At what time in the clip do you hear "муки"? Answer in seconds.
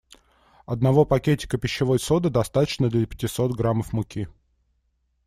3.93-4.27